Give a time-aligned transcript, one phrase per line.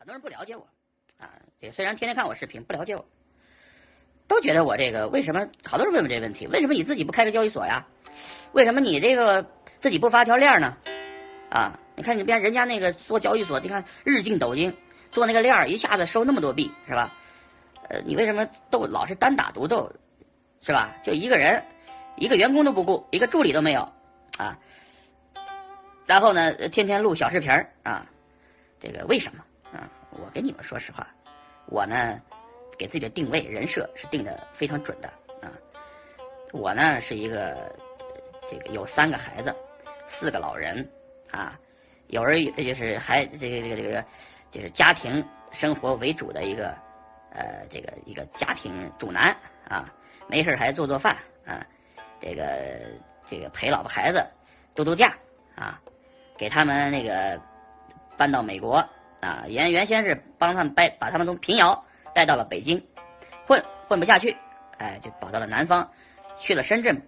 [0.00, 0.66] 很多人不了解我
[1.18, 1.28] 啊，
[1.60, 3.04] 这虽然天天看我视频，不了解我，
[4.28, 5.48] 都觉得我这个为什么？
[5.62, 7.86] 好多人问问这个问题，为什么你自己不开个交易所呀？
[8.52, 10.78] 为什么你这个自己不发条链呢？
[11.50, 14.74] 啊，你看你别人家那个做交易所，你看日进斗金，
[15.12, 17.14] 做那个链一下子收那么多币，是吧？
[17.90, 19.92] 呃，你为什么都老是单打独斗，
[20.62, 20.96] 是吧？
[21.02, 21.62] 就一个人，
[22.16, 23.92] 一个员工都不顾，一个助理都没有
[24.38, 24.56] 啊。
[26.06, 27.50] 然后呢，天天录小视频
[27.82, 28.06] 啊，
[28.80, 29.44] 这个为什么？
[30.10, 31.06] 我跟你们说实话，
[31.66, 32.20] 我呢
[32.78, 35.08] 给自己的定位人设是定的非常准的
[35.42, 35.52] 啊。
[36.52, 37.74] 我呢是一个
[38.48, 39.54] 这个有三个孩子，
[40.06, 40.90] 四个老人
[41.30, 41.58] 啊，
[42.08, 44.04] 有人就是还这个这个这个
[44.50, 46.74] 就是家庭生活为主的一个。
[47.32, 49.36] 呃，这个一个家庭主男
[49.68, 49.94] 啊，
[50.26, 51.16] 没事还做做饭
[51.46, 51.64] 啊，
[52.20, 52.90] 这个
[53.24, 54.26] 这个陪老婆孩子
[54.74, 55.16] 度度假
[55.54, 55.80] 啊，
[56.36, 57.40] 给他们那个
[58.16, 58.84] 搬到美国
[59.20, 61.84] 啊，原原先是帮他们掰把他们从平遥
[62.14, 62.86] 带到了北京，
[63.46, 64.36] 混混不下去，
[64.78, 65.90] 哎，就跑到了南方，
[66.36, 67.02] 去了深圳，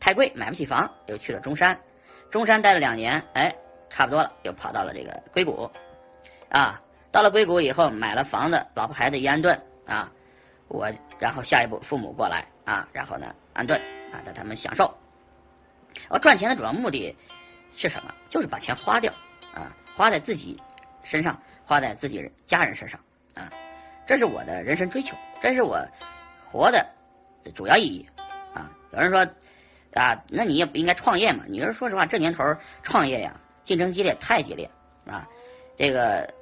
[0.00, 1.80] 太贵买不起房，又去了中山，
[2.30, 3.54] 中山待了两年，哎，
[3.90, 5.70] 差不多了，又跑到了这个硅谷
[6.48, 6.82] 啊。
[7.12, 10.12] 到了硅谷以后，买了房子，老婆孩子一安顿啊，
[10.68, 13.80] 我然后下一步父母过来啊，然后呢安顿
[14.12, 14.94] 啊，让他们享受。
[16.10, 17.16] 我赚钱的主要目的
[17.74, 18.12] 是什么？
[18.28, 19.14] 就是把钱花掉
[19.54, 20.60] 啊，花在自己
[21.04, 23.00] 身上，花在自己家人身上
[23.34, 23.52] 啊，
[24.06, 25.86] 这是我的人生追求，这是我
[26.50, 26.86] 活的
[27.54, 28.08] 主要意义
[28.54, 28.70] 啊。
[28.92, 29.26] 有人说
[29.92, 31.44] 啊，那你也不应该创业嘛？
[31.46, 32.42] 你说说实话，这年头
[32.82, 34.70] 创业呀，竞争激烈，太激烈
[35.04, 35.28] 啊，
[35.76, 36.32] 这个。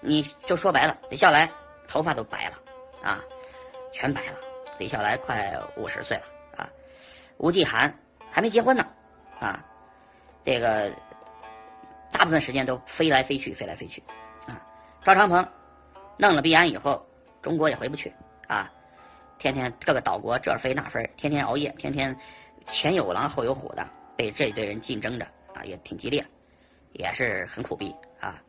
[0.00, 1.50] 你就说白了，李笑来
[1.88, 2.58] 头发都白了
[3.02, 3.20] 啊，
[3.92, 4.38] 全白了。
[4.78, 6.22] 李笑来快五十岁了
[6.56, 6.70] 啊，
[7.36, 7.98] 吴继涵
[8.30, 8.86] 还没结婚呢
[9.40, 9.64] 啊，
[10.44, 10.94] 这个
[12.12, 14.04] 大部分时间都飞来飞去，飞来飞去
[14.46, 14.62] 啊。
[15.04, 15.48] 赵长鹏
[16.16, 17.06] 弄了币安以后，
[17.42, 18.12] 中国也回不去
[18.46, 18.70] 啊，
[19.38, 22.16] 天天各个岛国这飞那飞，天天熬夜，天天
[22.66, 26.26] 前有狼后有虎的，被这一堆人竞争着啊，也挺激烈，
[26.92, 28.42] 也是很苦逼啊。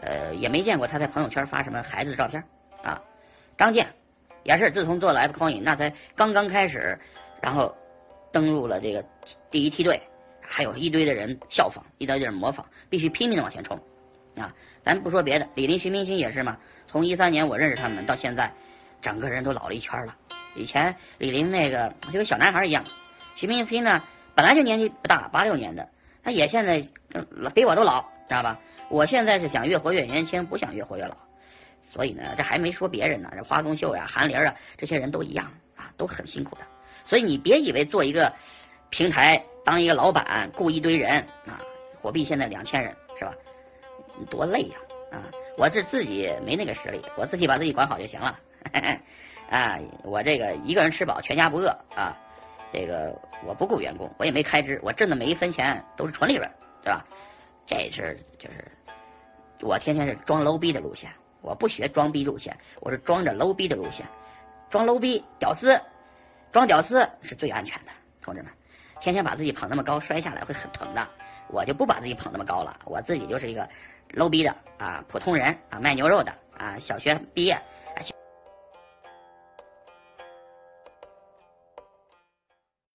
[0.00, 2.44] 呃，也没见过他在朋友圈发什么孩子的照片
[2.82, 3.02] 啊。
[3.56, 3.94] 张健
[4.44, 6.98] 也是自从做了 F Coin，那才刚刚开始，
[7.42, 7.76] 然后
[8.30, 9.04] 登陆了这个
[9.50, 10.00] 第一梯队，
[10.40, 13.80] 还有一堆的人效仿，一堆的人模仿，必须拼命的往前冲
[14.40, 14.54] 啊！
[14.82, 16.58] 咱不说别的，李林、徐明星也是嘛。
[16.86, 18.52] 从一三年我认识他们到现在，
[19.02, 20.16] 整个人都老了一圈了。
[20.54, 22.84] 以前李林那个就跟小男孩一样，
[23.36, 24.02] 徐明星呢
[24.34, 25.88] 本来就年纪不大，八六年的，
[26.22, 26.82] 他也现在
[27.54, 28.60] 比我都老，知道吧？
[28.88, 31.16] 我现在是想越活越年轻，不想越活越老，
[31.92, 36.62] 所以呢，这还没说别人呢，这花宗秀呀、韩林啊，这些人都一样啊，都很辛苦的。
[37.04, 38.32] 所以你别以为做一个
[38.88, 41.60] 平台，当一个老板，雇一堆人啊，
[42.00, 43.34] 火币现在两千人是吧？
[44.26, 44.76] 多累呀
[45.12, 45.24] 啊！
[45.56, 48.38] 我是自己没那个实力，我自己把自己管好就行了
[49.50, 49.78] 啊！
[50.04, 52.16] 我这个一个人吃饱，全家不饿啊！
[52.70, 56.50] 这个我不雇员工，我也没开支，我挣的每一分钱都是纯利润，
[56.82, 57.06] 对吧？
[57.66, 58.64] 这是就是。
[59.60, 64.06] 我天天是装 low 逼的路线，我不学装逼路线，我是装着 low 逼的路线，
[64.70, 65.80] 装 low 逼屌丝，
[66.52, 67.90] 装屌丝是最安全的，
[68.20, 68.52] 同志们，
[69.00, 71.08] 天天把自己捧那么高，摔下来会很疼的。
[71.48, 73.68] 我就不把自己捧那么高了，我自己就是一个
[74.14, 77.60] low 逼的啊，普通人啊，卖牛肉的啊，小学毕业